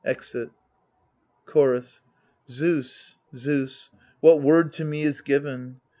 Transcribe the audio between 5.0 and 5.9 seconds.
is given